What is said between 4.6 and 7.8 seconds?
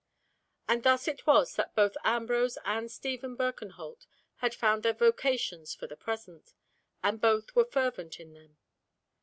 their vocations for the present, and both were